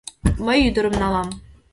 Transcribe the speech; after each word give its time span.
Мый 0.45 0.57
ӱдырым 0.67 0.95
налам... 1.01 1.27